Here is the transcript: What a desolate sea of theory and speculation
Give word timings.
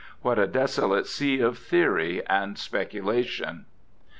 What 0.23 0.39
a 0.39 0.47
desolate 0.47 1.05
sea 1.05 1.41
of 1.41 1.59
theory 1.59 2.25
and 2.25 2.57
speculation 2.57 3.65